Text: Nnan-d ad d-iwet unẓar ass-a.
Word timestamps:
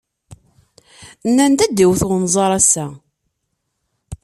Nnan-d 1.27 1.59
ad 1.65 1.71
d-iwet 1.75 2.01
unẓar 2.15 2.51
ass-a. 2.59 2.85